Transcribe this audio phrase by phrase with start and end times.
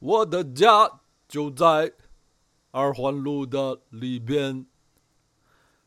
[0.00, 1.92] 我的家就在
[2.70, 4.66] 二环路的里边，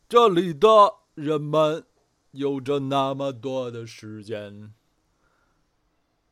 [0.07, 0.69] 这里的
[1.15, 1.85] 人们
[2.31, 4.73] 有着那么多的时间，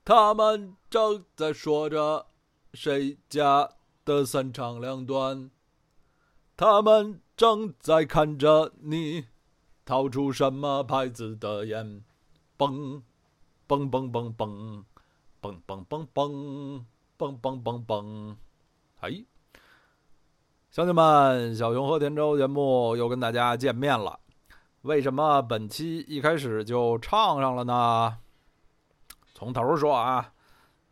[0.05, 2.27] 他们正在说着
[2.73, 3.69] 谁家
[4.05, 5.49] 的三长两短，
[6.55, 9.25] 他们正在看着你
[9.85, 12.03] 掏出什么牌子的烟，
[12.57, 13.01] 嘣，
[13.67, 14.83] 嘣嘣嘣嘣，
[15.41, 16.85] 嘣嘣嘣嘣。
[17.21, 18.35] 嘣嘣嘣嘣！
[19.01, 19.23] 哎，
[20.71, 24.19] 乡亲们，小熊和田周节目又跟大家见面了。
[24.81, 28.17] 为什么本期一开始就唱上了呢？
[29.35, 30.33] 从头说啊，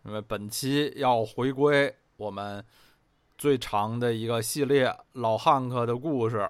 [0.05, 2.63] 因为本期要回归我们
[3.35, 6.47] 最长的一个系列——老汉克的故事。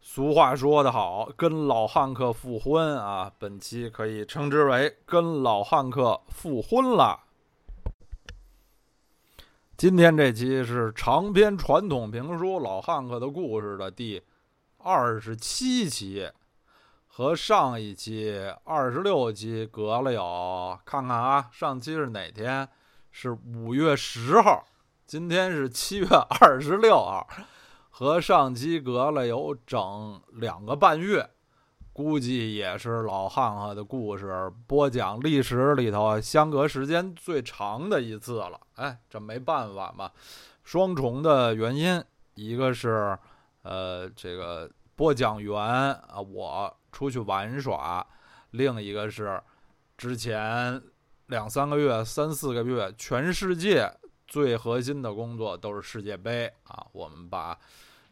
[0.00, 3.32] 俗话说得好，跟老汉克复婚啊！
[3.40, 7.24] 本期可以称之为跟老汉克复婚了。
[9.78, 14.20] 今天这期是长篇传统评书《老汉克的故事》的第
[14.78, 16.28] 二十七期，
[17.06, 22.68] 和上一期二十六期隔了有看看啊，上期是哪天？
[23.12, 24.66] 是五月十号，
[25.06, 26.08] 今天是七月
[26.40, 27.24] 二十六号，
[27.88, 31.30] 和上期隔了有整两个半月。
[31.98, 38.60] 估计也是老汉汉的故事播讲历史里头相隔时间最长的一次了。
[38.76, 40.08] 哎，这没办法嘛，
[40.62, 42.00] 双重的原因，
[42.36, 43.18] 一个是，
[43.62, 48.00] 呃，这个播讲员啊，我出去玩耍；
[48.52, 49.42] 另一个是，
[49.96, 50.80] 之前
[51.26, 53.92] 两三个月、三四个月，全世界
[54.28, 57.58] 最核心的工作都是世界杯啊，我们把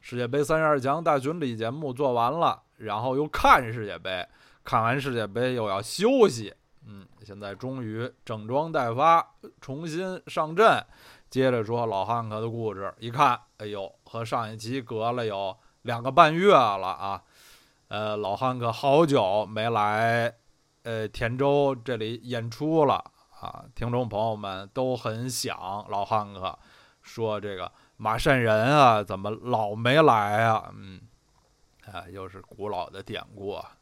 [0.08, 2.62] 世界杯三十二强大巡礼节目做完了。
[2.76, 4.24] 然后又看世界杯，
[4.62, 6.54] 看完世界杯又要休息，
[6.86, 10.80] 嗯，现在终于整装待发，重新上阵，
[11.28, 12.94] 接着说老汉克的故事。
[13.00, 17.20] 一看，哎呦，和上一期隔了有两个半月了啊！
[17.88, 20.32] 呃，老汉克好久没来，
[20.84, 23.02] 呃，田州这里演出了
[23.40, 26.56] 啊，听众朋友们都很想老汉克，
[27.02, 30.70] 说这个马善人啊，怎么老没来啊？
[30.74, 31.00] 嗯。
[31.92, 33.52] 啊，又是古老的典故。
[33.52, 33.76] 啊。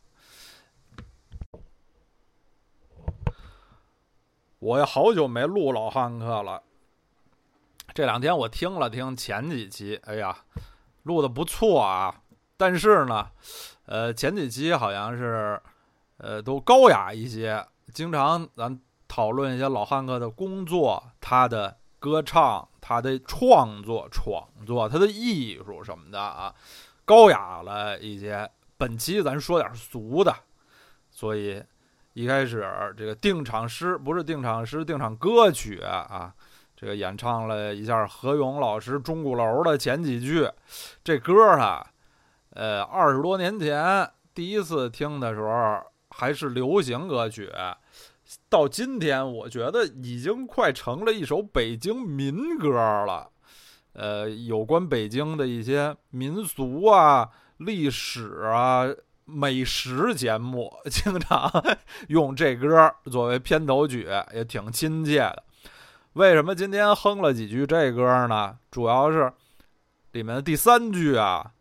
[4.58, 6.62] 我也好久没录老汉克了。
[7.92, 10.36] 这两天我听了听前几期，哎呀，
[11.02, 12.22] 录的不错啊。
[12.56, 13.30] 但是呢，
[13.86, 15.60] 呃，前几期好像是，
[16.16, 17.66] 呃，都高雅一些。
[17.92, 26.54] 经常咱讨论一些老汉克的工作，他的歌唱，他的创作、创作，他的艺术什么的啊。
[27.06, 30.34] 高雅了一些，本期咱说点俗的，
[31.10, 31.64] 所以
[32.12, 36.30] 一开始这个定场诗不是定场诗，定场歌曲啊，
[36.76, 40.46] 这个演唱了一下何勇老师《钟鼓楼》的前几句。
[41.02, 41.86] 这歌啊，
[42.50, 47.50] 呃，二十多年前第一次听的时候还是流行歌曲，
[48.48, 53.30] 到今天我觉得已经快成了一首北京民歌了。
[53.92, 58.86] 呃，有关北京的一些民俗啊、历史啊、
[59.24, 61.48] 美食节目，经常
[62.08, 65.44] 用这歌作为片头曲，也挺亲切的。
[66.14, 68.58] 为什么今天哼了几句这歌呢？
[68.70, 69.32] 主要是
[70.12, 71.52] 里面的第三句啊，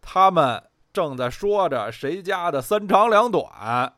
[0.00, 0.62] 他们
[0.92, 3.92] 正在说着谁家的三长两短，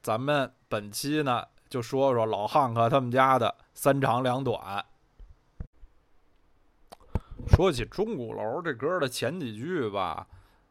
[0.00, 4.84] 咱们本期呢就说说老汉克他们家的三长两短。
[7.48, 10.26] 说起《钟鼓楼》这歌的前几句吧，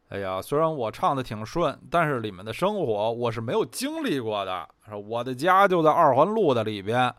[0.09, 4.69] 哎呀，虽然我唱的挺顺，但是里面的生活我是没有经历过的。
[5.07, 7.11] 我的家就在二环路的里边，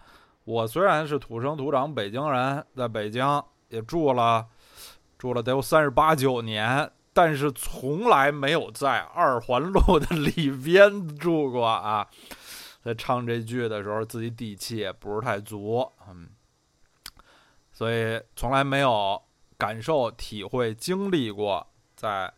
[0.45, 4.47] 我虽然是土生土长北京人，在北京也住了
[5.19, 12.07] 住了得有三十八九年，但是从来没有在二环路的里边住过啊。
[12.83, 16.29] 在唱这句的时候，自己底气也不是太足，嗯，
[17.71, 19.23] 所以从来没有。
[19.59, 21.65] 感受、体会、经历过
[21.95, 22.33] 在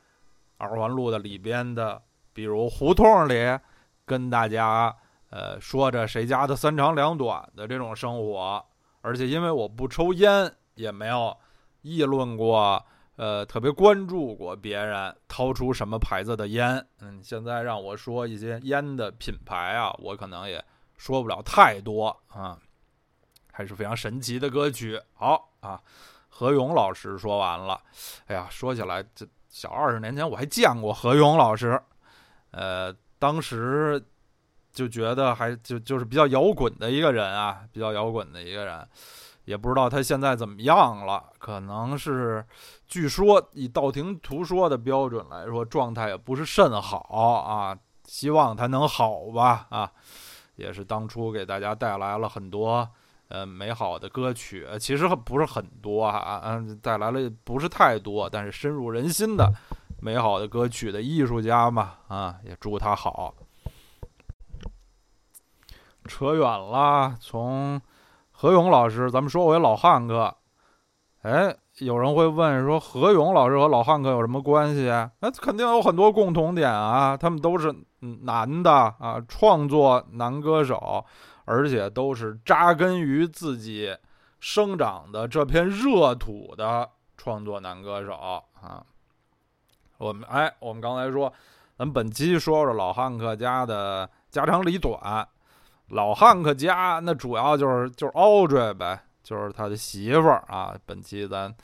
[0.59, 2.03] 二环路的里边的，
[2.35, 3.59] 比如胡同里，
[4.05, 4.95] 跟大家
[5.31, 8.63] 呃说着谁家的三长两短的这种生活，
[9.01, 11.35] 而且因为我不抽烟，也没有
[11.81, 12.85] 议论过，
[13.17, 16.87] 呃，特别关注过别人掏出什么牌子的烟。
[17.01, 20.65] 嗯，现在让我说一些烟的品牌啊，我可能也
[20.97, 22.59] 说不了太多啊，
[23.53, 25.01] 还是非常神奇的歌曲。
[25.15, 25.81] 好啊。
[26.37, 27.81] 何勇老师说完了，
[28.27, 31.81] 哎呀，说起来，这小二十年前我还见过何勇老师，
[32.51, 34.05] 呃，当时
[34.73, 38.89] 就觉得还就就是比较摇滚的一个人啊，比较摇滚的一个人。
[39.45, 41.25] 也不知道他现在怎么样了。
[41.39, 42.45] 可能是，
[42.87, 47.79] 据说以道听途说的标准来说，状态也不是甚好啊。
[48.05, 49.91] 希望他能好吧啊，
[50.57, 52.87] 也是当初给大家带来了很多
[53.29, 59.51] 呃美好的歌曲，其实不是很多啊，嗯，带来了不是太多，但是深入人心的
[60.03, 63.35] 美好的歌曲的艺术家嘛啊，也祝他好。
[66.05, 67.81] 扯远了，从
[68.45, 70.37] 何勇老师，咱们说回老汉克。
[71.23, 74.85] 哎，有人会问说，何勇老师和老汉克有什么关系？
[75.21, 81.03] 那肯定有很多共同点啊，他们都是男的啊，创作男歌手，
[81.47, 83.97] 而且都是扎根于自己
[84.41, 86.87] 生长的这片热土的
[87.17, 88.13] 创作男歌手
[88.61, 88.85] 啊。
[89.97, 91.33] 我们哎，我们刚才说，
[91.79, 95.27] 咱们本期说说老汉克家的家长里短。
[95.95, 100.75] 老汉克家那主要就是就是 Audrey 呗，就是他的媳妇儿啊。
[100.85, 101.55] 本期咱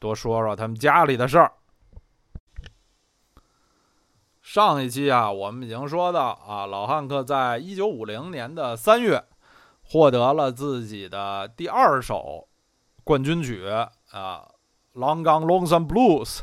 [0.00, 1.52] 多说说他们家里的事儿。
[4.42, 9.24] 上一期啊，我们已经说到啊，老汉克在一九五零年的三月
[9.84, 12.48] 获得了自己的第二首
[13.04, 14.48] 冠军曲啊，
[14.98, 16.38] 《Long Gone Lonesome Blues》。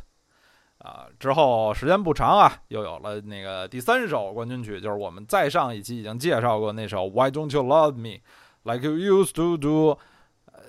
[0.84, 8.20] 啊，之后时间不长啊，又有了那个第三首冠军曲，就是我们再上一期已经介绍过那首《Why Don't You Love Me
[8.64, 9.92] Like You Used to Do》，
[10.52, 10.64] 呃，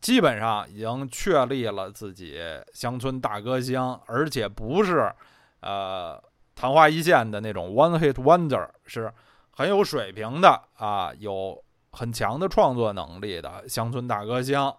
[0.00, 2.40] 基本上已经确立了自己
[2.72, 5.12] 乡村大歌星，而且不是
[5.60, 6.18] 呃
[6.54, 9.12] 昙花一现的那种 One Hit Wonder，是
[9.50, 11.62] 很有水平的啊，有
[11.92, 14.72] 很强的创作能力的乡村大歌星，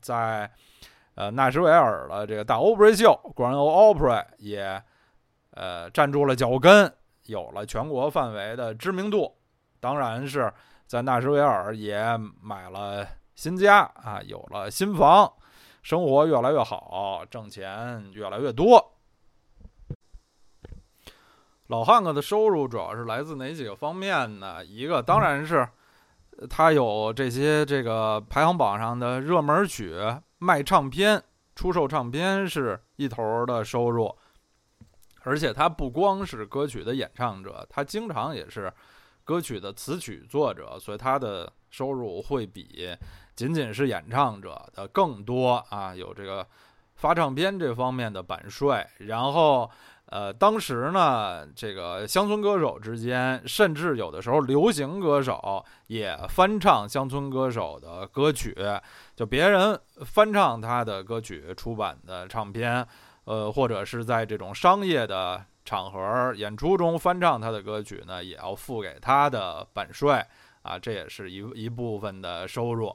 [0.00, 0.48] 在。
[1.14, 4.82] 呃，纳什维尔的这个大 Opry 秀，Grand Ole Opry 也，
[5.50, 6.90] 呃，站住了脚跟，
[7.26, 9.36] 有了全国范围的知名度。
[9.78, 10.50] 当然是
[10.86, 12.02] 在纳什维尔也
[12.40, 15.30] 买了新家啊，有了新房，
[15.82, 18.92] 生活越来越好，挣钱越来越多。
[21.66, 24.64] 老汉克的收入主要是来自哪几个方面呢？
[24.64, 25.68] 一个当然是
[26.48, 29.94] 他有这些这个排行榜上的热门曲。
[30.42, 31.22] 卖唱片、
[31.54, 34.12] 出售唱片是一头的收入，
[35.20, 38.72] 而且他不光是歌曲的演唱者，他经常也是
[39.22, 42.90] 歌曲的词曲作者，所以他的收入会比
[43.36, 46.44] 仅仅是演唱者的更多啊，有这个
[46.96, 49.70] 发唱片这方面的版税，然后。
[50.12, 58.54] 呃，当时呢，这个乡村歌手之间，甚至有的时候流行歌手也翻唱乡村歌手的歌曲，
[59.16, 62.86] 就别人翻唱他的歌曲出版的唱片，
[63.24, 70.22] 呃，或者是在这种商业的场合演出中翻唱他的歌曲呢，也要付给他的版税
[70.60, 72.94] 啊，这也是一一部分的收入，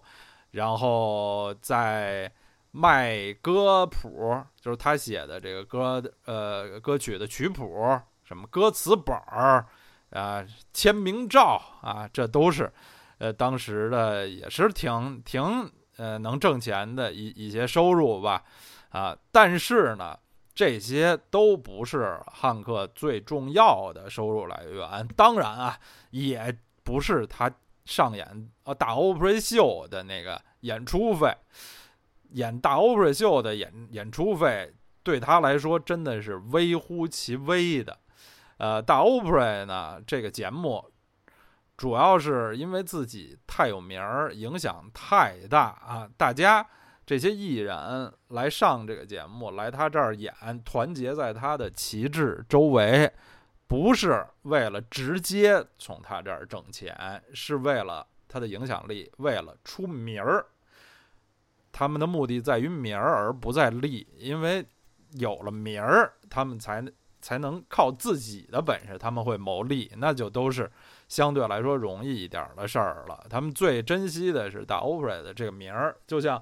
[0.52, 2.31] 然后在。
[2.78, 9.66] 卖歌谱就是他写的这个歌，呃，歌曲的曲谱，什么歌词本儿
[10.12, 12.72] 啊，签名照啊，这都是，
[13.18, 18.44] 呃，当时的也是挺挺呃能挣钱的一一些收入吧，
[18.90, 20.16] 啊，但是呢，
[20.54, 25.80] 这些都不是汉克最重要的收入来源，当然啊，
[26.12, 27.52] 也不是他
[27.86, 31.36] 上演啊大 Opry 秀的那个演出费。
[32.32, 37.98] 演大 Opry 秀的演演出费对他来说真的是微乎其微的，
[38.57, 40.84] 呃，大 Opry 呢这个节目
[41.78, 46.68] 主要是因为自己太有名儿，影响太大啊，大家
[47.06, 50.34] 这些艺人来上这个节目，来他这儿演，
[50.66, 53.10] 团结在他的旗帜周围，
[53.68, 60.46] 不是为了直接从他这儿挣钱，是为了他的影响力，为了出名儿。
[61.78, 64.07] 他们的目的在于名儿，而不在利。
[64.18, 64.66] 因为
[65.12, 66.84] 有了名儿，他们才
[67.22, 70.72] 才能靠自己的本事，他们会谋利，那就都是
[71.07, 73.24] 相对来说容易一点的事儿了。
[73.30, 76.42] 他们最珍惜的是大 Opry 的这个名儿，就像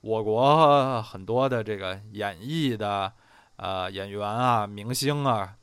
[0.00, 3.12] 我国很多的这个演艺的
[3.54, 5.54] 呃演员啊、明星啊、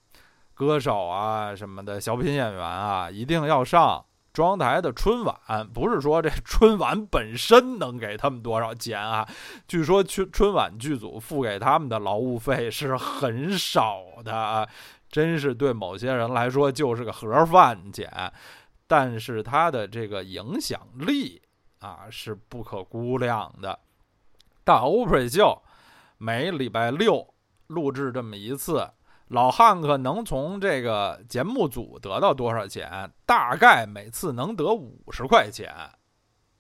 [0.54, 4.06] 歌手啊什么的小品演员啊，一定要上。
[4.32, 5.36] 中央台的春晚
[5.74, 9.28] 不是说这春晚本身能给他们多少钱啊？
[9.68, 14.68] 据说春春晚剧组付给他们的劳务费是很少的啊，
[15.10, 18.32] 真是对某些人来说就是个盒饭钱。
[18.88, 21.42] 但是他的这个影响力
[21.80, 23.78] 啊是不可估量的。
[24.64, 25.62] 大欧瑞秀
[26.18, 27.34] 每礼拜六
[27.68, 28.90] 录制这么一次。
[29.30, 33.12] 老汉克能从这个节目组得到多少钱？
[33.26, 35.72] 大概每次能得五十块钱，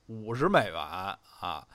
[0.05, 1.67] 五十美元啊。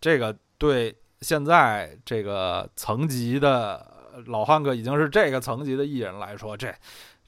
[0.00, 6.74] 这个对现在这个层级的老汉克已经是这个层级的艺人来说，这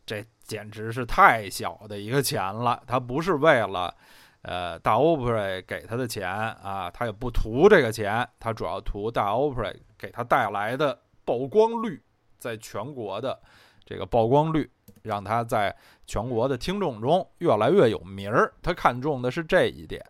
[0.05, 2.83] 这简直是太小的一个钱了。
[2.87, 3.95] 他不是为了
[4.43, 12.03] 呃大 Opry 给他的钱啊，他也不图这个钱，他主要图大 Opry 给他带来的曝光率，
[12.47, 13.37] 在全国的
[13.85, 14.71] 这个曝光率，
[15.03, 15.77] 让他在
[16.07, 18.55] 全国的听众中越来越有名儿。
[18.63, 20.01] 他看重的是这一点。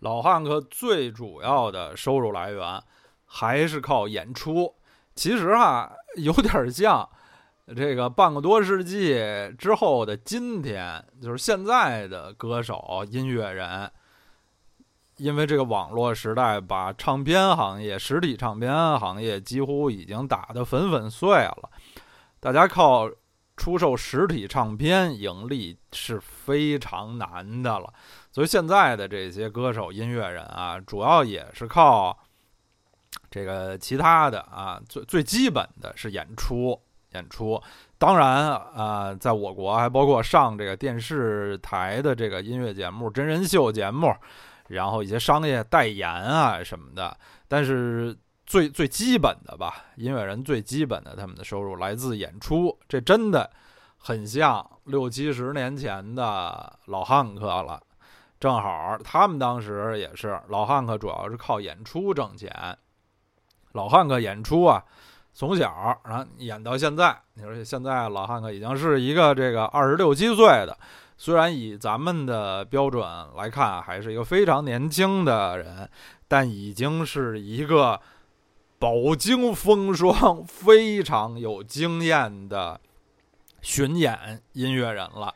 [0.00, 2.82] 老汉克最主要的收入来源
[3.26, 4.74] 还是靠演出。
[5.14, 7.06] 其实啊，有点像
[7.76, 9.18] 这个半个多世纪
[9.58, 13.90] 之后的今天，就是现在的歌手、音乐人，
[15.18, 21.70] 因为这个网络时代，把唱片行业、实体唱片行业几乎已经打得粉粉碎了。
[22.40, 23.10] 大家靠
[23.56, 27.92] 出售实体唱片盈利是非常难的了。
[28.30, 32.16] 所以现在的这些歌手、音乐人啊，主要也是靠
[33.28, 36.80] 这个其他的啊，最最基本的是演出，
[37.14, 37.60] 演出。
[37.98, 44.14] 当然啊，在我国还包括上这个电视台的这个音乐节目、真人秀节目，
[44.68, 47.16] 然后一些商业代言啊什么的。
[47.48, 53.50] 但是最最基本的吧，音乐人最基本的他们的收入来自演出，这真的
[53.98, 57.82] 很像六七十年前的老汉克了。
[58.40, 62.78] 正好，他们当时也是老汉克，主要是靠演出挣钱。
[63.72, 64.82] 老汉克演出啊，
[65.34, 67.20] 从小然后演到现在。
[67.34, 70.78] 你说现在老汉克已经是一个这个二十六七岁的，
[71.18, 73.04] 虽然以咱们的标准
[73.36, 75.90] 来看还是一个非常年轻的人，
[76.26, 78.00] 但已经是一个
[78.78, 82.80] 饱经风霜、 非常有经验的
[83.60, 85.34] 巡演音乐人了。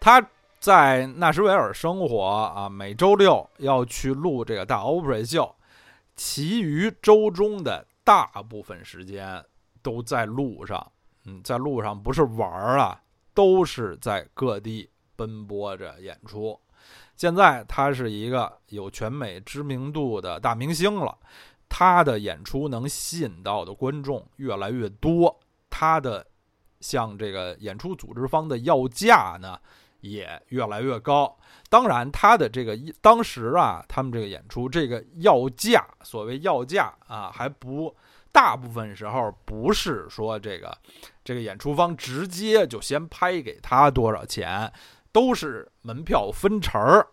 [0.00, 0.26] 他。
[0.60, 5.56] 在纳什维尔生活啊，每周六要去录这个大 Opry 秀，
[6.14, 9.42] 其余周中的大部分时间
[9.80, 10.92] 都在路上。
[11.24, 13.00] 嗯，在路上不是玩儿啊，
[13.32, 14.90] 都是在各地
[15.20, 16.58] 奔波着演出。
[17.14, 21.14] 现在他是一个有全美知名度的大明星了，
[21.68, 26.26] 他的演出能吸引到的观众越来越多，他的
[26.80, 29.60] 像这个演出组织方的要价呢？
[30.00, 31.36] 也越来越高。
[31.68, 37.94] 当然，他的这个当时啊，他们这个演出这个要价，所谓要价啊，还不
[38.32, 40.74] 大部分时候不是说这个
[41.22, 44.72] 这个演出方直接就先拍给他多少钱，
[45.12, 47.06] 都是门票分成儿。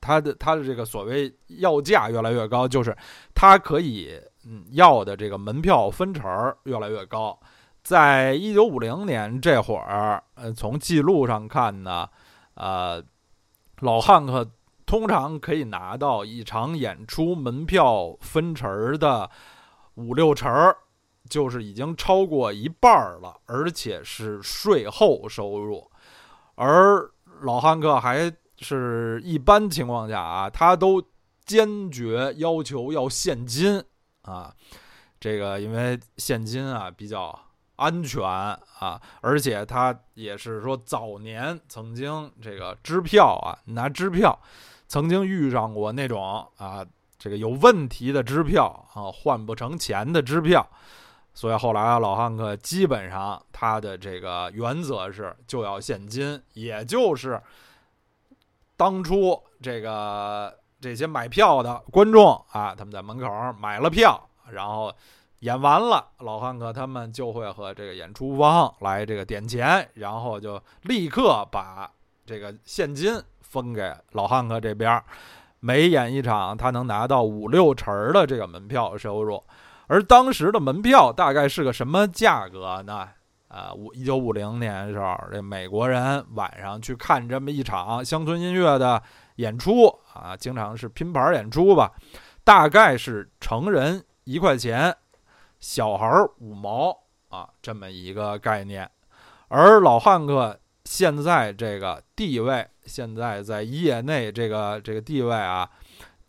[0.00, 2.96] 他的他的这个所谓要价越来越高，就是
[3.34, 7.38] 他可以嗯要的这个门票分成儿越来越高。
[7.82, 12.08] 在一九五零年这会儿，呃，从记录上看呢，
[12.54, 13.02] 呃，
[13.80, 14.50] 老汉克
[14.86, 19.30] 通常可以拿到一场演出门票分成的
[19.94, 20.76] 五六成儿，
[21.28, 25.90] 就是已经超过一半了，而且是税后收入。
[26.54, 27.09] 而
[27.42, 31.02] 老汉克还是一般情况下啊，他都
[31.44, 33.82] 坚决要求要现金
[34.22, 34.54] 啊，
[35.18, 37.38] 这个因为现金啊比较。
[37.80, 44.38] 安全啊，而且他也是说早年曾经这个支票啊，拿支票
[44.86, 46.84] 曾经遇上过那种啊，
[47.18, 50.68] 这个有问题的支票啊，换不成钱的支票，
[51.34, 57.40] 所以后来啊，老汉克基本上他的这个原则是就要现金，也就是
[58.76, 64.92] 当初这个这些买票的观众啊，他们在门口买了票，然后。
[65.40, 71.90] 演完了，老汉克他们就会和这个演出方来这个点钱，然后就立刻把
[72.26, 75.02] 这个现金分给老汉克这边。
[75.60, 79.42] 每演一场，他能拿到五六成的这个门票收入。
[79.90, 83.08] 而当时的门票大概是个什么价格呢？
[83.48, 89.02] 啊，五一九五零年的时候，这美国人晚上去看这么一场乡村音乐的
[89.34, 91.90] 演出啊，经常是拼盘演出吧，
[92.44, 94.96] 大概是成人一块钱。
[95.58, 96.96] 小孩五毛
[97.28, 98.88] 啊，这么一个概念，
[99.48, 105.68] 而老汉克现在这个地位，现在在业内这个这个地位啊，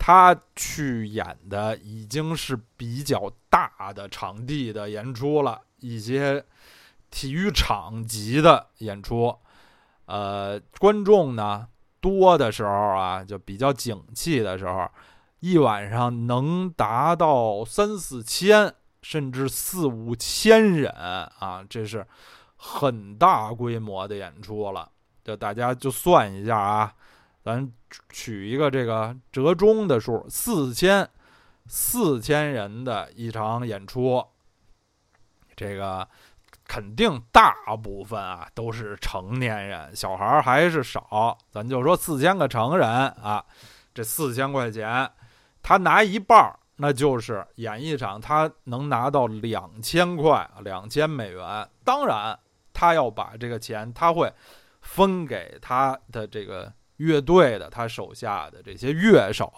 [0.04, 6.44] 他去演的已经是比较大的场地的演出了，一些
[7.08, 9.38] 体育场级的演出，
[10.06, 11.68] 呃，观众呢
[12.00, 14.90] 多的时候啊，就比较景气的时候，
[15.38, 18.74] 一晚上能达到三四千。
[19.04, 22.06] 甚至四五千人啊，这是
[22.54, 24.88] 很大规模的演出了。
[25.24, 26.94] 就大家就算一下啊，
[27.42, 27.68] 咱
[28.10, 31.08] 取一个这个折中的数，四千，
[31.66, 34.24] 四千人的一场演出，
[35.54, 36.06] 这个
[36.66, 41.36] 肯定大部分啊都是成年人，小孩儿还是少。
[41.50, 43.44] 咱就说四千个成人啊，
[43.94, 45.10] 这四千块钱，
[45.62, 51.68] 他拿一半儿，那就是演一场，他能拿到两千块，两千美元。
[51.84, 52.38] 当然，
[52.72, 54.32] 他要把这个钱，他会
[54.80, 56.72] 分给他的这个。
[56.98, 59.50] 乐队的他手下的这些乐手，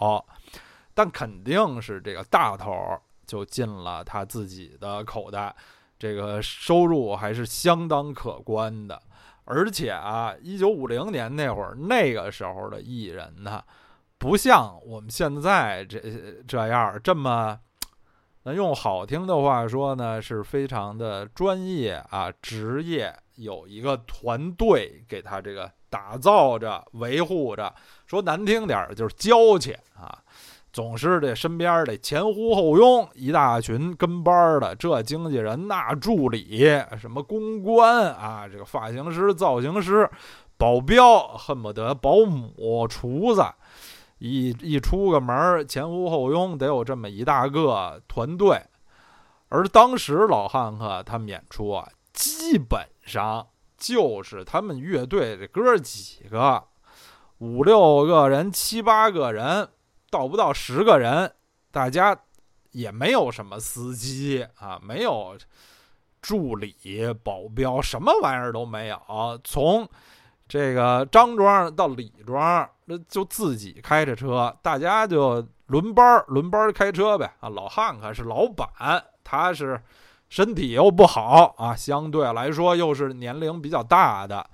[0.95, 2.73] 但肯定是这个大头
[3.27, 5.55] 就进了他自己的口袋，
[5.99, 9.03] 这个收入还是相当可观的。
[9.45, 13.63] 而且啊，一九五零年那会儿，那个时候的艺人呢，
[14.17, 16.01] 不像我们现在这
[16.49, 17.59] 这样这么，
[18.43, 25.71] 咱用好听的话说呢，是非常的专业啊，职业，有一个团队给他这个。
[25.95, 27.73] 打造着、维护着，
[28.05, 30.19] 说难听点儿就是娇气啊，
[30.73, 36.65] 总是这身边得前呼后拥，一大群跟班的，这经纪人、那助理、
[37.01, 40.11] 什么公关啊，这个发型师、造型师、
[40.59, 43.45] 保镖，恨不得保姆、厨子，
[44.19, 48.61] 一一出个门前呼后拥，得有这么一大个团队。
[49.49, 53.47] 而当时老汉克他们演出啊，基本上。
[53.85, 56.65] 就是他们乐队这哥几个，
[57.37, 59.69] 五六个人、七八个人，
[60.11, 61.31] 到不到十个人，
[61.71, 62.19] 大家
[62.71, 65.37] 也没有什么司机啊，没有
[66.23, 66.75] 助理、
[67.23, 68.99] 保镖，什么玩意儿都没有。
[69.45, 69.87] 从
[70.49, 77.31] 这个张庄到李庄，那就自己开着车，大家就轮班轮班开车呗。
[77.41, 79.79] 啊，老汉可是老板，他是。
[80.35, 84.45] 身体又不好啊，相对来说又是年龄比较大的，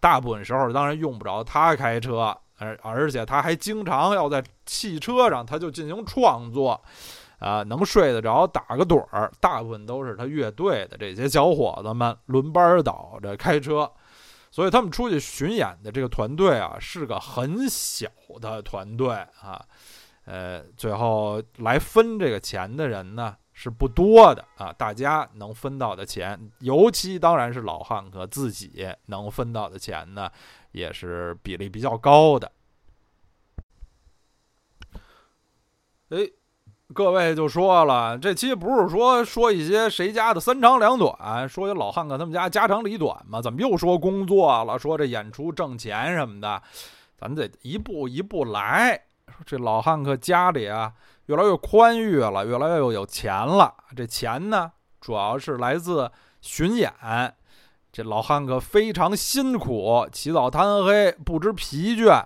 [0.00, 6.82] 大部分时候当然用不着他开车，而而且他还经常要在汽车上他就进行创作，
[7.40, 13.92] 啊，能睡得着打个盹儿，大部分都是他乐队的这些小伙子们轮班倒着开车，
[14.50, 18.08] 所以他们出去巡演的这个团队啊是个很小
[18.40, 19.62] 的团队啊，
[20.24, 23.36] 呃，最后来分这个钱的人呢。
[23.60, 30.30] 是不多的啊，大家能分到的钱，尤其当然是老汉克自己能分到的钱呢，
[30.70, 32.52] 也是比例比较高的。
[36.10, 36.18] 哎，
[36.94, 43.42] 各位就说了，这期不是说说一些谁家的三长两短，说老汉克他们家家长里短吗？
[43.42, 44.78] 怎么又说工作了？
[44.78, 46.62] 说这演出挣钱什么的，
[47.16, 49.02] 咱得一步一步来。
[49.26, 50.92] 说这老汉克家里啊。
[51.28, 53.72] 越来越宽裕了，越来越有钱了。
[53.94, 56.10] 这钱呢，主要是来自
[56.40, 56.90] 巡演。
[57.92, 62.24] 这老汉可非常辛苦，起早贪黑，不知疲倦，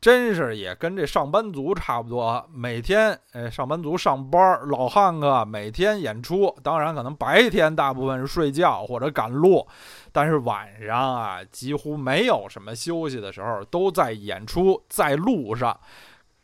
[0.00, 2.48] 真是也跟这上班族差不多。
[2.52, 6.54] 每天，哎，上班族上班，老汉克每天演出。
[6.62, 9.66] 当然，可能白天大部分是睡觉或者赶路，
[10.12, 15.76] 但是晚上啊，几乎没有什么休息的时候，都在演出，在路上。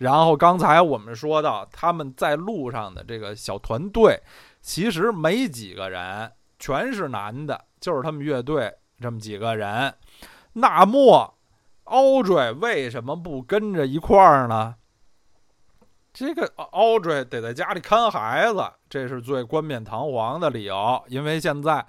[0.02, 4.20] 然后刚才我们说到他们在路上的这个小团队，
[4.60, 9.94] 其实没几个人，全是男的，就是他们乐队这么几个人。
[10.54, 11.32] 那么
[11.84, 14.74] ，Audrey 为什么不跟着一块儿呢？
[16.12, 18.60] 这个 Audrey 得在家里看孩子，
[18.90, 21.00] 这是最冠冕堂皇的理由。
[21.06, 21.86] 因为现在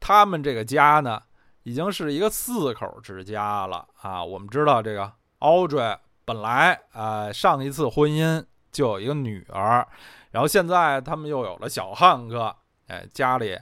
[0.00, 1.22] 他们这个家呢，
[1.62, 4.24] 已经是一个四口之家了啊。
[4.24, 5.96] 我们知道这个 Audrey。
[6.26, 9.86] 本来啊，上一次婚姻就有一个女儿，
[10.32, 12.52] 然后现在他们又有了小汉克，
[12.88, 13.56] 哎，家里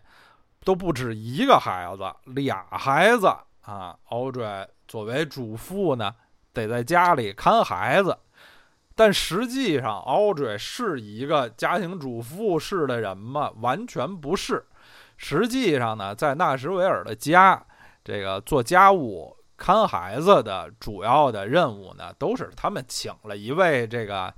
[0.65, 3.27] 都不止一个孩子，俩孩子
[3.61, 3.95] 啊。
[4.09, 6.15] Audrey 作为主妇呢，
[6.55, 8.19] 得在家里看孩子，
[8.95, 13.53] 但实际上 Audrey 是一个家庭主妇式的人吗？
[13.61, 14.65] 完全不是。
[15.19, 17.63] 实际上呢，在纳什维尔的家，
[18.03, 19.37] 这个做家务。
[19.57, 24.35] 看孩子的主要的任务呢，都是他们请了一位这个，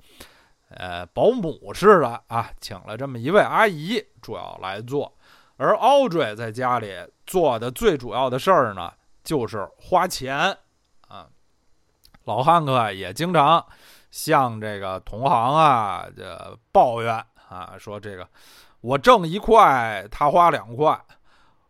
[0.69, 5.11] 呃，保姆似的啊，请了这么一位阿姨，主要来做。
[5.57, 6.93] 而 Audrey 在家里
[7.25, 10.55] 做的最主要的事儿呢，就是花钱
[11.07, 11.27] 啊。
[12.25, 13.65] 老汉克也经常
[14.11, 17.15] 向这个同行啊这抱怨
[17.49, 18.27] 啊，说这个
[18.81, 20.99] 我挣一块，他花两块。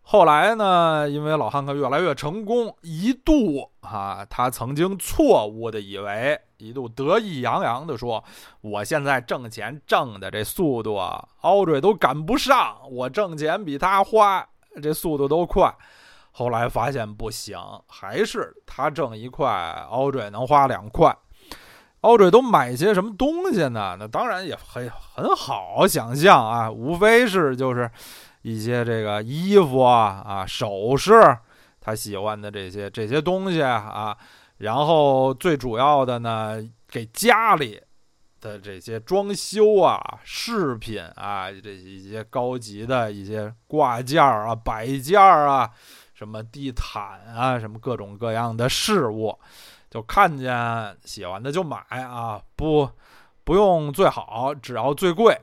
[0.10, 1.10] 后来呢？
[1.10, 8.24] 因为老汉克越来越成功，一度啊，他曾经错误的以为，一度得意洋洋的说
[8.62, 14.48] ：“我现在挣钱挣的这速度啊，Audrey 都赶不上，我挣钱比他花
[14.82, 15.76] 这速度都快。”
[16.32, 21.14] 后来发现不行，还是他挣一块，Audrey 能花两块。
[22.00, 23.98] Audrey 都买些什么东西呢？
[24.00, 27.92] 那当然也很很好想象啊，无非是就是
[28.42, 31.14] 一些这个衣服啊啊首饰，
[31.82, 34.18] 他喜欢的这些这些东西啊，
[34.58, 37.82] 然后最主要的呢，给家里
[38.40, 45.70] 的这些装修啊、饰品啊，这一些高级的一些挂件啊、摆件啊，
[46.14, 49.38] 什么地毯啊，什么各种各样的事物。
[49.90, 50.54] 就看见
[51.06, 52.90] 喜欢的就买啊，不
[53.46, 55.40] 不用最好，只要最贵。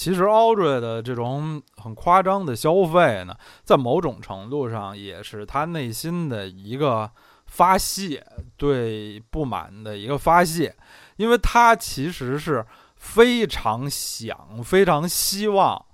[0.00, 7.10] 其实 Audrey 的这种很夸张的消费呢，在某种程度上也是他内心的一个
[7.44, 10.74] 发泄，对不满的一个发泄，
[11.16, 12.64] 因为他其实是
[12.96, 15.84] 非常想、非常希望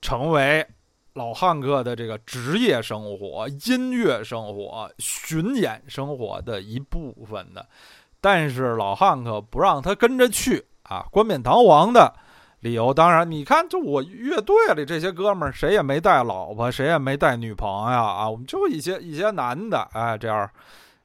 [0.00, 0.66] 成为。
[1.14, 7.68] 老汉克的这个职业生活、音乐生活、巡演生活的一部分的，
[8.20, 12.14] 但是老汉克不让他跟着去啊，冠冕堂皇的
[12.60, 12.94] 理由。
[12.94, 20.48] 当然，你看，就我乐队里这些哥们儿，谁也没带老婆，谁也没带女朋友啊，我们就一些一些男的，哎，这样，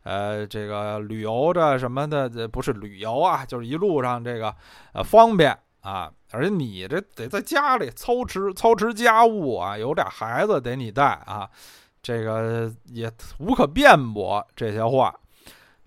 [0.04, 4.56] 呃，这个旅游着什么的，这不是旅游啊，就是一路上这个
[4.94, 5.58] 呃方便。
[5.82, 11.48] 啊，而且你这得在家里操持操持家务啊，有俩孩子得你带啊，
[12.02, 15.14] 这个也无可辩驳这些话。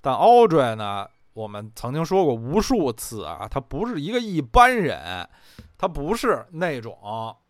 [0.01, 5.29] 但 Audrey 呢，我们曾经说过无数次啊，他不是一个一般人，
[5.79, 6.99] 他不是那种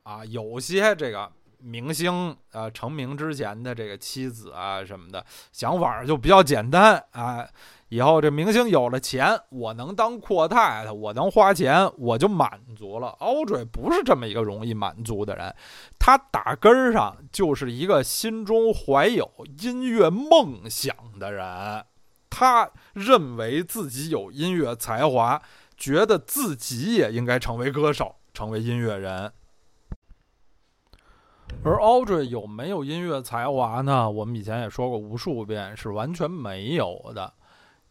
[0.04, 1.28] 啊，有些这个
[1.60, 7.48] 明星啊成名之前的这个妻子啊什么的想法就比较简单啊。
[7.88, 13.16] 以后这明星有了钱，我能当阔太太，我能花钱，我就满足了。
[13.18, 15.54] Audrey 不是这么一个容易满足的人，
[15.98, 21.82] 他打根儿上就是一个心中怀有音乐梦想的人。
[22.28, 25.40] 他认为自己有音乐才华，
[25.78, 29.32] 觉得自己也应该成为歌手，成为音乐人。
[31.64, 34.08] 而 Audrey 有没有音乐才华呢？
[34.08, 37.34] 我们以前也说过无数遍，是完全没有的。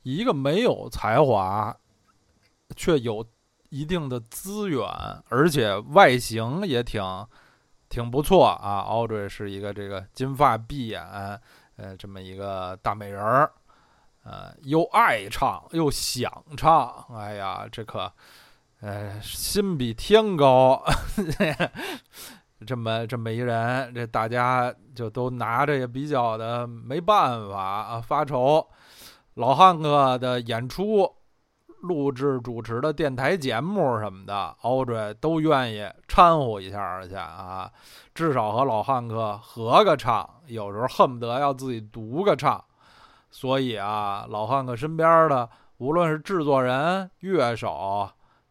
[0.04, 1.76] 一个没有才华，
[2.78, 3.28] 却有
[3.68, 4.88] 一定的资源，
[5.28, 7.04] 而且外形也挺
[7.90, 8.86] 挺不错啊。
[8.88, 11.04] Audrey 是一个这个金发碧眼，
[11.76, 13.52] 呃，这么一个大美人儿，
[14.24, 18.10] 呃，又爱唱又想唱，哎呀，这可，
[18.82, 20.84] 呃，心比天高，
[22.66, 28.66] 这么这么一人，这大家就都拿着也比较的没办法啊，发愁。
[29.34, 31.12] 老汉克的演出、
[31.82, 37.72] 录制、主持的电台节目什么的，Audrey 都愿意掺和一下去啊，
[38.14, 42.64] 至少和老汉克合个唱，有时候恨不得要自己独个唱。
[43.30, 48.10] 所以啊，老汉克身边的无论是制作人、乐手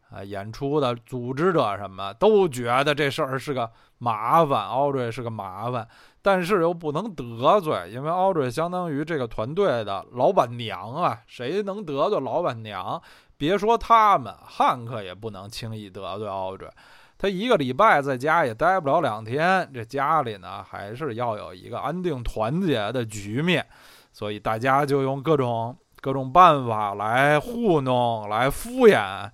[0.09, 5.87] 啊、演出的组织者什么，都觉得这事儿是个麻烦，Audrey 是个麻烦。
[6.21, 13.01] 但是又不能得罪，因为 Audrey 相当于这个团队的老板娘啊，谁能得罪老板娘？
[13.37, 16.69] 别说他们，汉克也不能轻易得罪 Audrey。
[17.17, 23.65] 他一个礼拜在家也待不了两天，这家里呢还是要有一个安定团结的局面，
[24.11, 29.29] 所以大家就用各种各种办法来糊弄、来敷衍。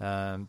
[0.00, 0.46] 嗯，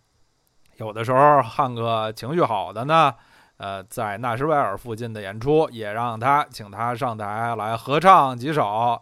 [0.77, 3.13] 有的时候汉克情绪好的呢。
[3.57, 8.99] 呃，在纳什维尔附近的演出，也让他请他上台来合唱几首。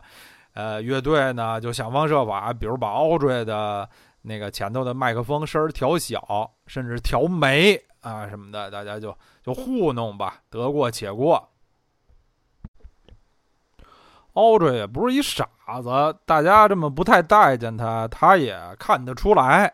[0.54, 3.90] 呃，乐队呢就想方设法，比如把 Audrey 的
[4.24, 11.52] 那个前头的麦克风声调小，甚至调没啊什么的，大家就就糊弄吧，得过且过。
[14.34, 15.48] Audrey 也不是一傻
[15.82, 19.74] 子，大家这么不太待见他，他也看得出来，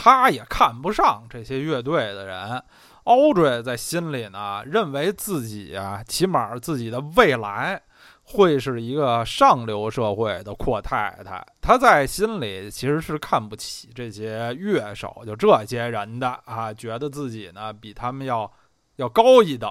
[0.00, 2.62] 他也看不上这些乐队的人。
[3.04, 7.82] Audrey 在心里呢，认为自己啊，起码自己的未来
[8.22, 11.44] 会是一个上流社会的阔太太。
[11.60, 18.50] 他在心里其实是看不起这些乐手，就这些人的啊，觉得自己呢比他们要
[18.96, 19.68] 要高一等。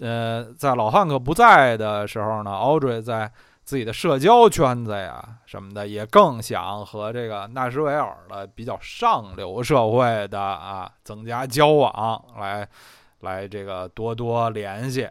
[0.00, 3.32] 呃，在老汉克不在的时候呢，Audrey 在。
[3.64, 12.68] 自己的社交圈子呀什么的，也更想和这个纳什维尔的比较上流社会的啊增加交往，来
[13.20, 15.08] 来这个多多联系。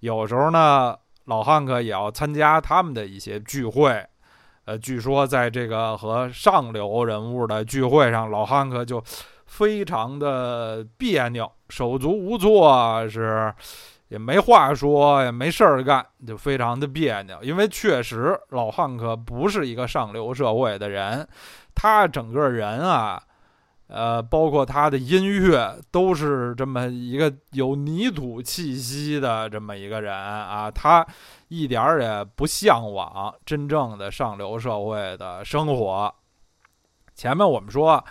[0.00, 4.06] 有时候呢，老汉克也要参加他们的一些聚会。
[4.64, 9.02] 呃，据说在这个和上流人物的聚会上，老汉克就
[9.46, 13.52] 非常的别扭，手足无措，是
[14.08, 17.42] 也没话说，也没事儿干，就非常的别扭。
[17.42, 21.28] 因为确实老汉克不是一个上流社会的人，
[21.74, 23.22] 他整个人啊，
[23.88, 30.70] 呃，包括他的音乐，都是这么一个有泥土气息的这么一个人啊。
[30.70, 31.06] 他
[31.48, 36.14] 一点儿也不向往真正的上流社会的生活。
[37.14, 38.02] 前面我们说，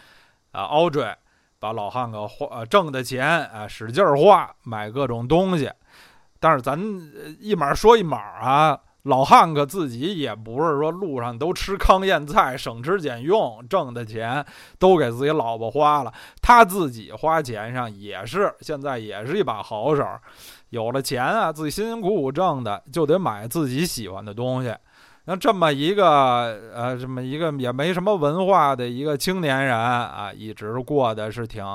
[0.51, 1.11] 啊，奥追
[1.59, 5.71] 把老汉克花挣的钱啊，使劲儿花，买各种东西。
[6.39, 6.79] 但是咱
[7.39, 14.45] 一码说一码啊，老汉可自己也不是说路上都吃糠咽菜，省吃俭用挣的钱
[14.77, 20.05] 都给自己老婆花了，他自己花钱上也是现在也是一把好手，
[20.69, 24.75] 有了钱啊，自己辛辛苦苦挣的就得买自己喜欢的东西。
[25.25, 31.65] 那这么一个呃，这么一个也没什么文化的一个青年人啊，一直过的是挺。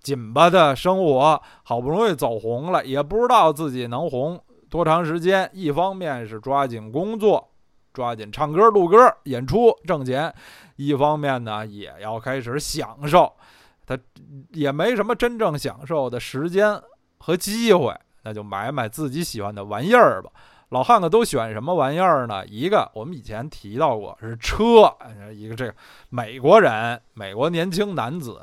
[0.00, 5.48] 紧巴的生活，好不容易走红了，也不知道自己能红多长时间。
[5.52, 7.50] 一方面是抓紧工作，
[7.92, 10.30] 抓紧唱歌、录歌、演出挣钱；
[10.76, 13.30] 一方面呢，也要开始享受。
[13.86, 13.98] 他
[14.52, 16.80] 也没什么真正享受的时间
[17.18, 20.30] 和机会，那就买买自己喜欢的玩意儿吧。
[20.68, 22.46] 老汉子都选什么玩意儿呢？
[22.46, 24.96] 一个我们以前提到过是车，
[25.34, 25.74] 一个这个
[26.08, 28.40] 美国人，美国年轻男子。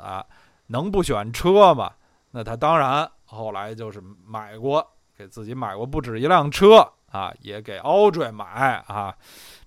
[0.68, 1.92] 能不选车吗？
[2.30, 8.44] 那他当然后来就是买过，给自己买过不止一辆车啊，也给 Audrey 买
[8.86, 9.14] 啊，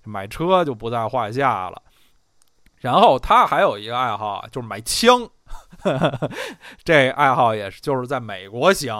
[0.04, 1.82] 买车就不在话下了。
[2.76, 5.28] 然后他还有一个爱好，就是买枪，
[6.82, 8.94] 这爱好也是就是在美国行。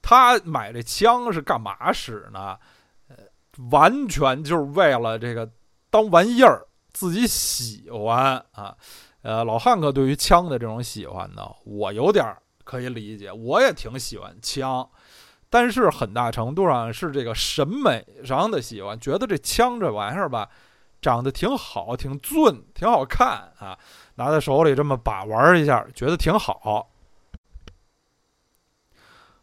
[0.00, 2.58] 他买这枪是干嘛使呢？
[3.08, 3.16] 呃，
[3.70, 5.48] 完全就是为了这个
[5.90, 8.76] 当玩意儿，自己喜欢啊。
[9.22, 14.88] 呃，老汉克对于枪的这种喜欢呢，我有点可以理解，我也挺喜欢枪，
[15.48, 20.50] 但是很大程度上是这个审美上的喜欢，觉得这枪这玩意儿吧，
[21.00, 23.78] 长得挺好，挺俊，挺好看啊，
[24.16, 26.90] 拿在手里这么把玩一下，觉得挺好。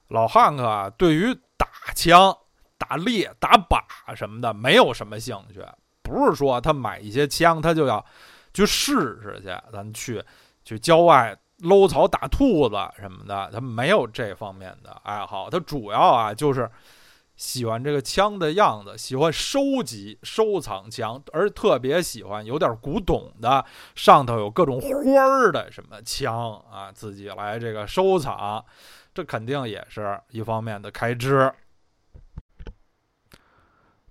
[0.09, 2.35] 老汉克啊，对于打枪、
[2.77, 5.65] 打猎、打靶什么的，没有什么兴趣，
[6.01, 8.05] 不是说他买一些枪，他就要。
[8.53, 10.23] 去试试去，咱去
[10.63, 15.49] 去郊外搂草打兔子什么的，他没有这方面的爱好。
[15.49, 16.69] 他主要啊就是
[17.35, 23.63] 喜欢这个枪的样子，喜欢收集收藏枪，而特别喜欢有点古董的，
[23.95, 24.87] 上头有各种花
[25.21, 28.63] 儿的什么枪啊，自己来这个收藏，
[29.13, 31.53] 这肯定也是一方面的开支。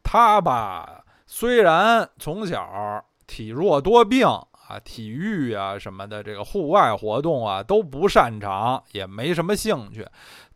[0.02, 3.04] 他吧，虽然从小。
[3.28, 10.04] 体弱多病啊，体育啊什么的，这个户外活动啊都不擅长，也没什么兴趣。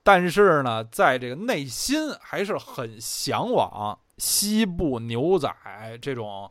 [0.02, 5.48] 但是呢，在这个内心还是很向往西部牛仔
[6.00, 6.50] 这种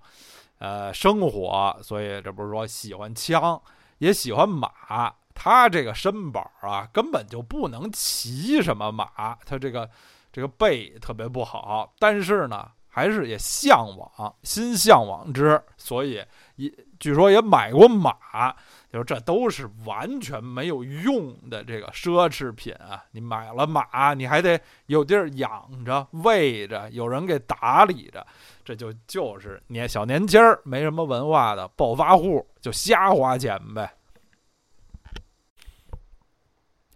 [0.60, 3.60] 呃生活，所以这不是说喜欢枪，
[3.98, 5.14] 也喜欢马。
[5.34, 9.90] 他这个身板啊，根本就不能骑什么马，他这个
[10.32, 11.94] 这个背特别不好。
[11.98, 12.72] 但是呢。
[12.94, 16.22] 还是也向往，心向往之，所以
[16.58, 18.54] 也据说也买过马，
[18.92, 23.02] 就是这都是完全没有用的这个奢侈品啊！
[23.12, 28.28] 你买了马，你还得有地儿养着、喂着，有人给打理着，
[28.66, 33.90] 这就就是年小年轻儿没什么文化的暴发户，就瞎花钱呗。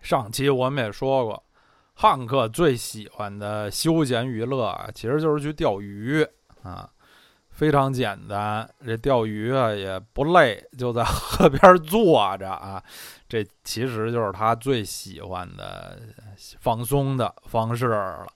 [0.01, 1.44] 上期我们也说过。
[1.97, 6.21] 汉克最喜欢的休闲娱乐啊，其实就是去钓鱼
[6.61, 6.89] 啊，
[7.49, 8.69] 非常简单。
[8.85, 12.83] 这钓鱼啊也不累，就在河边坐着啊，
[13.29, 15.97] 这其实就是他最喜欢的
[16.59, 18.27] 放松的方式了。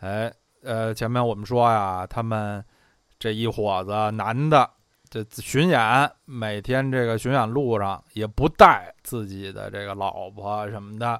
[0.00, 2.64] 哎，呃，前面我们说呀，他们
[3.18, 4.70] 这一伙子男的。
[5.10, 5.80] 这巡演
[6.26, 11.18] 每天这个巡演路上也不带自己的这个老婆什么的，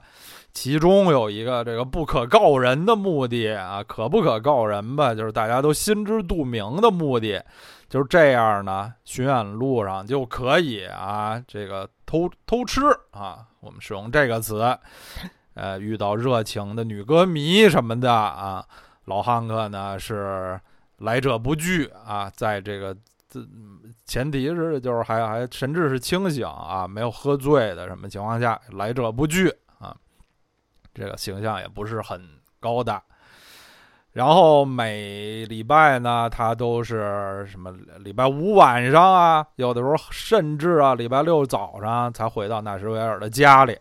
[0.61, 5.15] 其中有一个这个不可告人的目的啊，可不可告人吧？
[5.15, 7.41] 就是大家都心知肚明的目的，
[7.89, 8.93] 就是这样呢。
[9.05, 12.81] 巡演路上就可以啊，这个偷偷吃
[13.13, 14.77] 啊，我们使用这个词，
[15.55, 18.67] 呃，遇到热情的女歌迷什么的啊，
[19.05, 20.61] 老汉克呢是
[20.97, 22.97] 来者不拒啊，在这个。
[23.31, 23.41] 这
[24.07, 29.53] 前提是就是还还神志是清醒啊，没有喝醉的什么情况下来者不拒，
[30.99, 32.21] 这个形象也不是很
[32.59, 33.01] 高大。
[34.13, 43.79] 然后每礼拜呢，他都是什么礼拜五晚上啊，有的时候甚至啊礼拜六早上才回到纳什维尔的家里。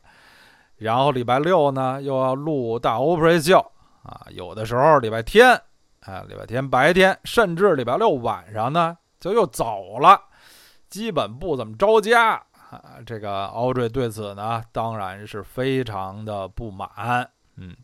[0.75, 3.57] 然后礼拜六呢又要录大 Opera 秀
[4.03, 5.59] 啊，有的时候礼拜天，
[6.01, 10.21] 啊，礼拜天白天，甚至礼拜六晚上呢，就又走了，
[10.87, 12.39] 基本不怎么着家。
[12.69, 17.29] 啊这个奥瑞对此呢，当然是非常的不满。
[17.55, 17.75] 嗯，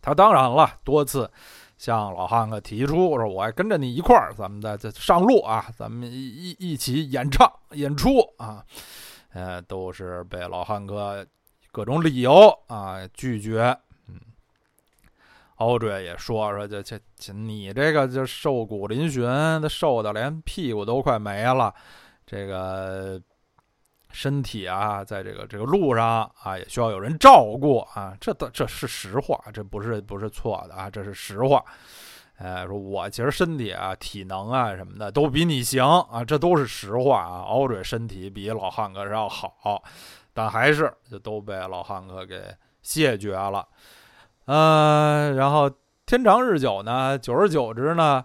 [0.00, 1.30] 他当然了，多次
[1.78, 8.64] 向老汉克提出说：“我还跟着你一块儿，咱们再再上路啊，咱们一一一起演唱演出啊。”
[9.34, 11.26] 呃，都是被老汉克
[11.70, 13.76] 各种理由啊拒绝。
[14.08, 14.18] 嗯
[15.56, 21.74] 奥瑞也说说，就这这你这个就瘦骨嶙峋，他瘦的连屁股都快没了，
[22.26, 23.20] 这个
[24.16, 31.62] 身体啊，在这个这个路上啊，也需要有人照顾啊，这这这是实话，这不是不是错的啊，这是实话。
[32.38, 37.42] 哎，说我其实身体啊、体能啊什么的都比你行啊，这都是实话啊。
[37.42, 39.82] 奥瑞身体比老汉克是要好，
[40.32, 42.42] 但还是就都被老汉克给
[42.80, 43.68] 谢绝了。
[44.46, 45.70] 呃，然后
[46.06, 48.24] 天长日久呢，久而久之呢，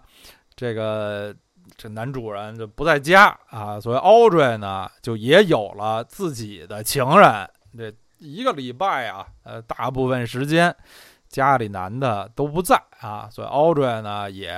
[0.56, 1.36] 这个
[1.82, 7.50] 这男主人就不在家啊，所以 Audrey 呢就也有了自己的情人。
[7.76, 10.72] 这一个礼拜啊，呃，大部分时间
[11.28, 14.52] 家里男的都不在啊，所以 Audrey 呢也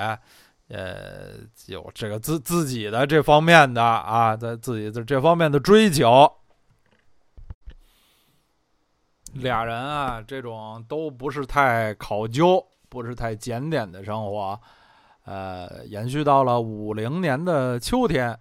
[0.69, 1.31] 呃
[1.69, 6.31] 有这个自自己的这方面的啊，在自己的这方面的追求。
[9.33, 14.61] 俩人啊，这种都不是太考究、不是太检点的生活，
[15.25, 18.39] 呃，延续到了五零年的秋天。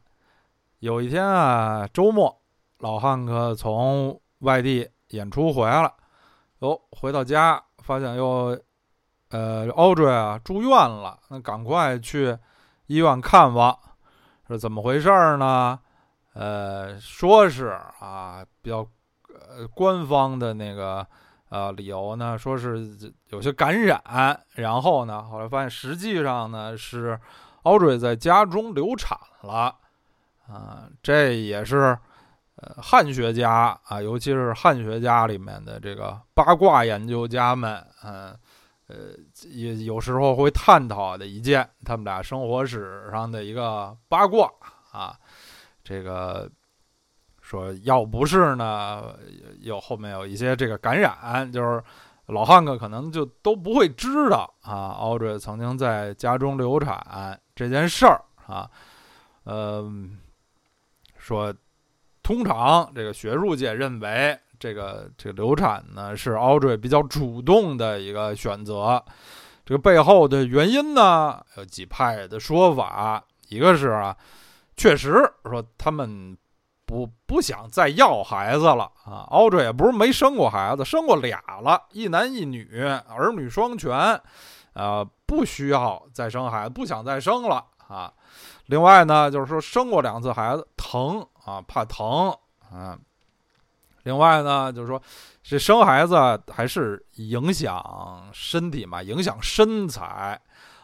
[0.80, 2.42] 有一天啊，周末，
[2.80, 5.94] 老汉克从外地演出回来了，
[6.60, 8.58] 哦，回到家发现又，
[9.30, 12.38] 呃，奥瑞啊住院了，那赶快去
[12.88, 13.78] 医院看望，
[14.48, 15.80] 是怎么回事呢？
[16.34, 17.68] 呃，说是
[18.00, 18.88] 啊，比较。
[19.56, 21.06] 呃，官方的那个
[21.54, 24.02] 呃理由呢，说是有些感染，
[24.56, 27.20] 然后呢，后来发现实际上呢是
[27.62, 29.76] Audrey 在家中流产了，
[30.48, 31.96] 啊，这也是
[32.56, 38.36] 呃汉学家啊，尤其是汉学家里面的这个八卦研究家们，嗯，
[38.88, 38.96] 呃，
[39.52, 44.52] 也有时候会探讨的一件他们俩生活史上的一个八卦
[44.92, 45.16] 啊，
[45.84, 46.50] 这个。
[47.54, 49.16] 说要不是呢，
[49.62, 51.84] 有后面有一些这个感染，就是
[52.26, 54.90] 老汉克可能就都不会知道啊。
[54.98, 58.68] 奥瑞曾经在家中流产这件事儿啊，
[59.44, 59.88] 呃，
[61.16, 61.54] 说
[62.24, 69.06] 通常这个学术界认为这个这个流产呢是奥瑞比较主动的一个选择，
[69.64, 74.18] 这个背后的原因呢有几派的说法，一个是啊，
[74.76, 76.36] 确实说他们。
[76.86, 79.26] 不不想再要孩子了啊！
[79.30, 84.22] 奥瑞也不是没生过孩子，生过俩了，一男一女，儿女双全，
[84.74, 88.14] 呃，不需要再生孩子，不想再生了啊。
[88.68, 92.36] 另外呢，就是说生过两次孩子，疼啊，怕疼
[92.72, 92.98] 啊。
[94.04, 95.02] 另外呢，就是说
[95.42, 100.40] 这生孩子还是影响身体嘛，影响身材。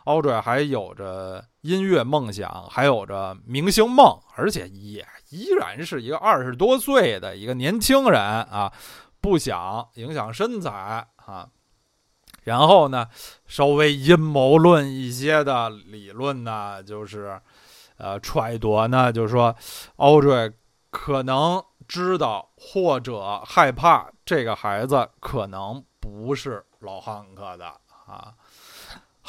[0.05, 5.05] Audrey 还有着音乐梦想，还有着明星梦，而且也。
[5.29, 8.73] 依然是一个二十多岁的一个年轻人啊，
[9.21, 11.47] 不想影响身材啊。
[12.43, 13.07] 然后呢，
[13.45, 17.39] 稍微阴谋论一些的理论呢，就是
[17.97, 19.55] 呃揣度呢，就是说
[19.97, 20.53] ，Audrey
[20.89, 27.67] 可能知道或者害怕这个孩子可能不是老汉克的
[28.07, 28.33] 啊。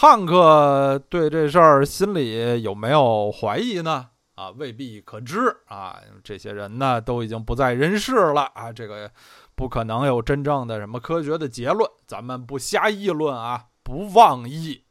[0.01, 4.09] 汉克对这事儿心里有没有怀疑呢？
[4.35, 6.01] 啊，未必可知啊！
[6.25, 9.11] 这些人呢，都已经不在人世了啊，这个
[9.55, 14.83] 不可能有真正的什么科学的结论，咱们不瞎议论啊，不妄议，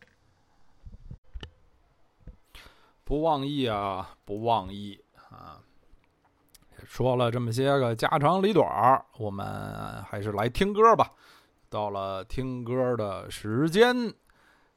[3.04, 5.58] 不妄议啊，不妄议啊！
[6.86, 11.10] 说了这么些个家长里短儿，我们还是来听歌吧。
[11.68, 14.14] 到了听歌的时间。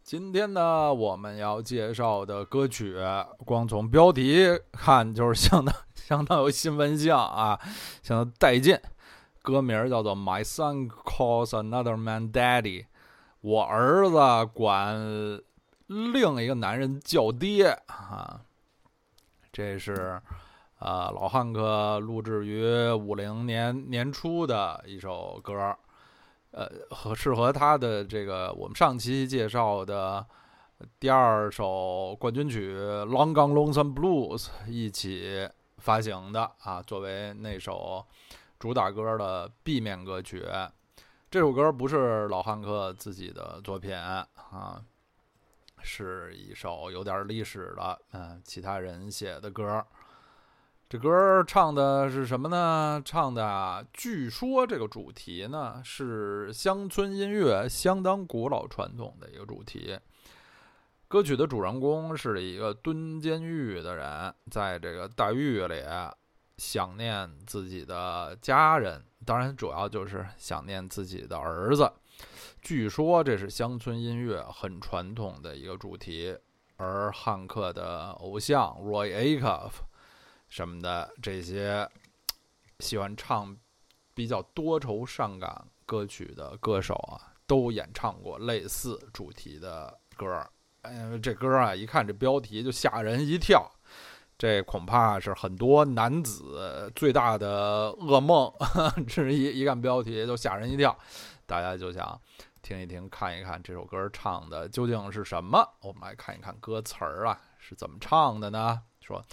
[0.05, 2.97] 今天呢，我们要介绍的歌曲，
[3.47, 7.59] 光从标题看就是相当相当有新闻性啊，
[8.03, 8.77] 相当带劲。
[9.43, 12.83] 歌名叫做《My Son Calls Another Man Daddy》，
[13.43, 15.41] 我儿子管
[15.87, 18.41] 另一个男人叫爹啊。
[19.53, 20.21] 这是
[20.81, 25.77] 呃老汉克录制于五零年年初的一首歌。
[26.53, 30.25] 呃，和是和他的这个我们上期介绍的
[31.01, 32.75] 第二首冠军曲
[33.07, 35.49] 《Long Gone Lonesome Blues》一起
[35.79, 38.07] 发行的啊，作为那首
[38.59, 40.45] 主打歌的 B 面歌曲。
[41.31, 44.27] 这首歌不是老汉克自己的作品啊，
[45.83, 49.85] 是一首有点历史的，嗯，其他人写的歌。
[50.93, 53.01] 这歌唱的是什么呢？
[53.03, 59.99] 唱的，据说这个主题呢是乡村音乐相当古老传统的一个主题。
[61.09, 65.83] 歌曲的主人公是一个蹲监狱的人，在这个大狱里
[66.59, 71.91] 想念自己的家人，当然主要就是想念自己的儿子。
[72.61, 76.37] 据说这是乡村音乐很传统的一个主题，
[76.77, 79.71] 而汉克的偶像 Roy Acuff。
[80.53, 81.89] 什么的这些
[82.81, 83.57] 喜欢唱
[84.13, 90.51] 比较多愁善感歌曲的歌手啊，都演唱过类似主题的歌儿。
[90.83, 93.67] 哎，这歌啊，一看这标题就吓人一跳，
[94.37, 98.53] 这恐怕是很多男子最大的噩梦
[99.09, 99.59] 之一。
[99.59, 100.95] 一看标题就吓人一跳，
[101.47, 102.21] 大家就想
[102.61, 105.67] 听一听、看一看这首歌唱的究竟是什么。
[105.81, 108.83] 我们来看一看歌词儿啊，是怎么唱的呢？
[109.01, 109.25] 说。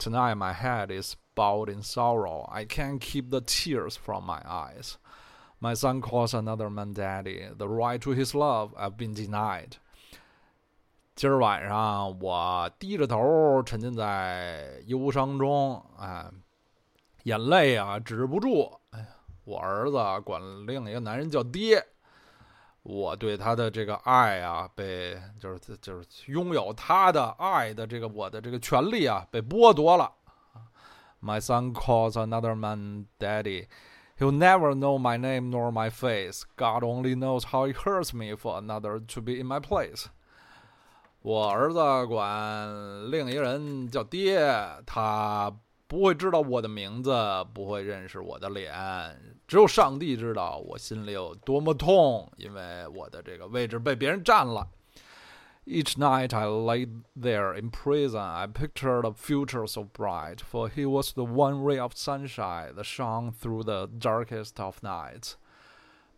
[0.00, 2.46] Tonight my head is bowed in sorrow.
[2.52, 4.98] I can't keep the tears from my eyes.
[5.58, 7.48] My son calls another man daddy.
[7.56, 9.78] The right to his love I've been denied.
[11.14, 16.30] 今儿晚上我低着头沉浸在忧伤中，哎，
[17.22, 18.70] 眼泪啊止不住。
[18.90, 19.06] 哎呀，
[19.44, 19.96] 我儿子
[20.26, 21.82] 管另一个男人叫爹。
[22.83, 30.11] 我对他的这个爱啊，被就是就是拥有他的爱的这个我的这个权利啊，被剥夺了。
[31.21, 33.67] My son calls another man daddy.
[34.17, 36.43] He'll never know my name nor my face.
[36.55, 40.05] God only knows how it hurts me for another to be in my place.
[41.21, 44.39] 我儿子管另一个人叫爹，
[44.85, 45.53] 他。
[45.90, 47.12] 不会知道我的名字，
[47.54, 54.68] 不会认识我的脸，只有上帝知道我心里有多么痛，因为我的这个位置被别人占了。
[55.64, 61.12] Each night I lay there in prison, I pictured a future so bright, for he was
[61.12, 65.34] the one ray of sunshine that shone through the darkest of nights.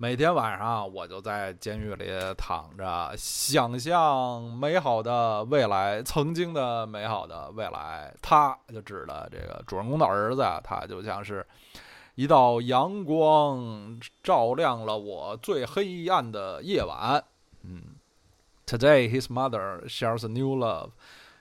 [0.04, 2.06] 每天晚上，我就在监狱里
[2.38, 8.14] 躺着，想象美好的未来，曾经的美好的未来。
[8.22, 11.48] 他就指的这个主人公的儿子，他就像是
[12.16, 17.24] 一道阳光，照亮了我最黑暗的夜晚。
[17.62, 17.96] 嗯
[18.68, 20.90] ，Today his mother shares a new love.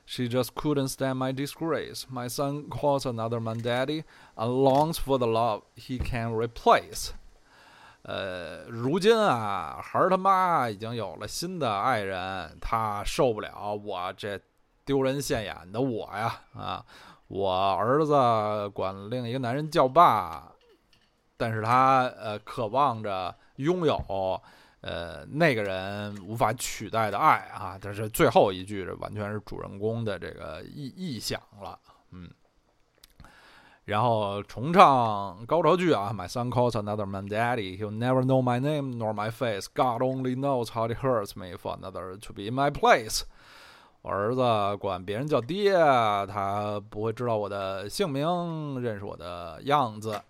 [0.07, 2.05] She just couldn't stand my disgrace.
[2.09, 4.05] My son calls another man daddy
[4.37, 7.11] and longs for the love he can replace.
[8.03, 14.41] 呃，如今啊，孩儿他妈已经有了新的爱人，他受不了我这
[14.85, 16.41] 丢人现眼的我呀！
[16.53, 16.85] 啊，
[17.29, 20.51] 我儿子管另一个男人叫爸，
[21.37, 23.97] 但是他呃，渴望着拥有
[24.81, 27.79] 呃那个人无法取代的爱啊！
[27.81, 31.79] 但是最后一句，这完全是主人公的这个意意想了，
[32.11, 32.29] 嗯。
[33.85, 37.77] 然后重唱高潮句啊，My son calls another man daddy.
[37.77, 39.67] He'll never know my name nor my face.
[39.75, 43.23] God only knows how it hurts me for another to be in my place.
[44.03, 45.73] 我儿子管别人叫爹，
[46.27, 50.21] 他不会知道我的姓名，认识我的样子。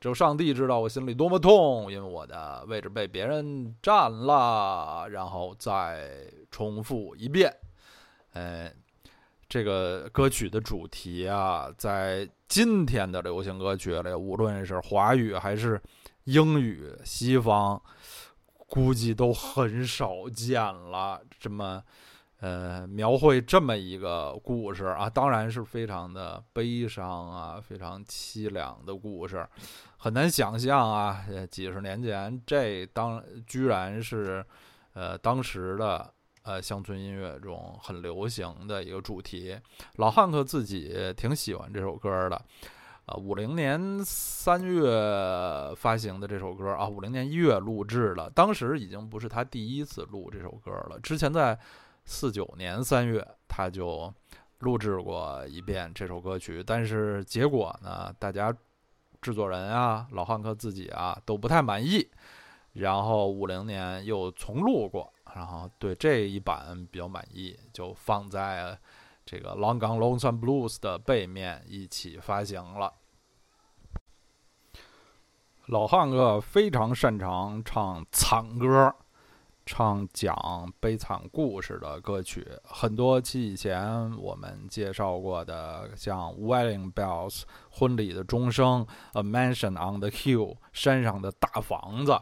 [0.00, 5.06] 只有上帝知道我心里多么痛，因为我的位置被别人占了。
[5.10, 6.10] 然后再
[6.50, 7.54] 重复一遍，
[8.32, 8.72] 嗯。
[9.46, 15.82] 这个歌曲的主题啊，在今天的流行歌曲里，无论是华语还是
[16.22, 17.82] 英语，西方
[18.68, 21.20] 估计都很少见了。
[21.40, 21.82] 这么，
[22.38, 29.44] 呃，描绘这么一个故事啊，当然是非常的悲伤啊，非常凄凉的故事，
[29.96, 34.46] 很难想象啊，几十年前这当居然是，
[34.92, 36.13] 呃，当时的。
[36.44, 39.58] 呃，乡村音乐中很流行的一个主题，
[39.96, 42.40] 老汉克自己挺喜欢这首歌的。
[43.06, 44.84] 呃，五零年三月
[45.76, 50.98] 发行的这首歌啊，五零年一月录制的，当时已经不是他第一次录这首歌了。
[51.02, 51.58] 之前在
[52.04, 54.12] 四九年三月他就
[54.58, 58.54] 录制过一遍这首歌曲，但是结果呢，大家
[59.20, 62.06] 制作人啊，老汉克自己啊都不太满意，
[62.74, 65.12] 然后五零年又重录过。
[65.34, 68.78] 然后对这一版比较满意，就放在
[69.26, 72.92] 这个《Long Gone Lonesome Blues》的背面一起发行了。
[75.66, 78.94] 老汉克非常擅长唱惨歌，
[79.66, 82.46] 唱讲悲惨故事的歌曲。
[82.62, 88.86] 很多期以前我们介绍过的，像《Wedding Bells》婚礼的钟声，
[89.18, 92.16] 《A Mansion on the Hill》山上的大房子。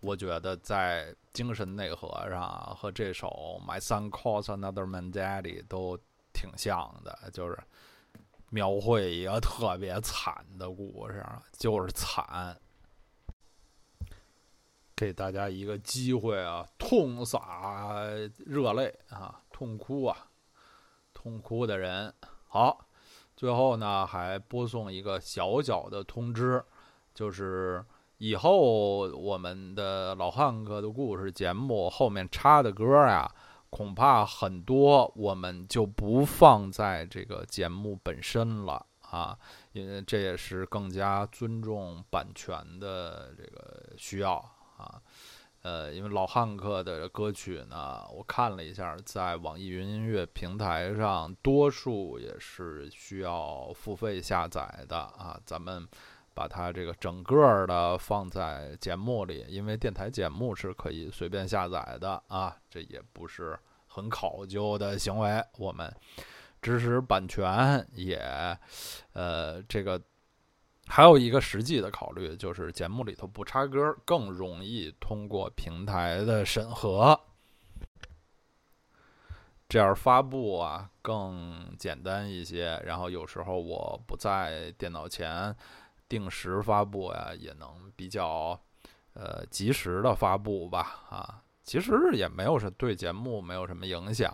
[0.00, 3.28] 我觉得在精神内核上和这首
[3.64, 5.98] 《My Son Calls Another Man Daddy》都
[6.32, 7.58] 挺像的，就是
[8.50, 12.56] 描绘一个特别惨的故事，就是惨。
[14.94, 18.00] 给大家一个机会啊，痛洒
[18.38, 20.28] 热泪啊，痛哭啊，
[21.14, 22.12] 痛哭的人。
[22.48, 22.84] 好，
[23.36, 26.64] 最后呢，还播送一个小小的通知，
[27.14, 27.84] 就是
[28.18, 33.28] 以后我们的老汉哥的故事节目后面插的歌呀，
[33.70, 39.38] 恐怕很多我们就不放在这个节目本身了啊，
[39.72, 44.44] 因为这也是更加尊重版权的这个需要。
[44.76, 45.00] 啊，
[45.62, 55.36] 呃，因为老汉克的歌曲呢，我看了一下，在网易云音乐平台上，多数也是需要付费下载的啊。
[55.44, 55.88] 咱们
[56.38, 63.58] 把它这个整个的放在节目里，因为电台节目是可以随便下载的啊，这也不是
[63.88, 65.42] 很考究的行为。
[65.58, 65.92] 我们
[66.62, 68.16] 支持版权，也
[69.14, 70.00] 呃，这个。
[70.90, 77.20] 还有一个实际的考虑，就是节目里头不插歌，更容易通过平台的审核，
[79.68, 82.82] 这样发布啊更简单一些。
[82.86, 85.54] 然后有时候我不在电脑前，
[86.08, 88.58] 定时发布呀，也能比较
[89.14, 91.42] 呃及时的发布吧，啊。
[91.64, 94.32] 其实也没有什对节目没有什么影响，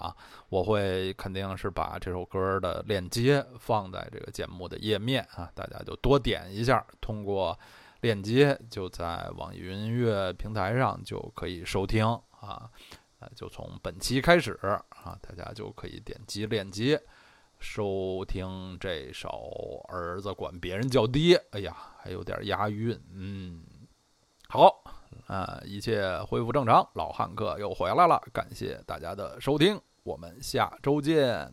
[0.51, 7.59] 我会肯定是把这首歌的链接放在这个节目的页面啊，大家就多点一下，通过
[8.03, 12.07] 链接就在网易云音乐平台上就可以收听
[12.41, 12.71] 啊，
[13.35, 17.03] 就从本期开始啊，大家就可以点击链接
[17.59, 19.29] 收听这首
[19.93, 23.63] 《儿子管别人叫爹》，哎呀，还有点押韵，嗯，
[24.49, 24.83] 好。
[25.27, 28.21] 啊，一切恢复正常，老汉克又回来了。
[28.33, 31.51] 感谢大家的收听，我们下周见。